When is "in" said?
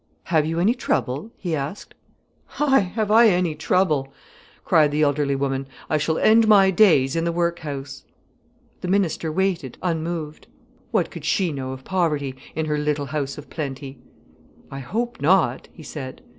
7.15-7.23, 12.55-12.65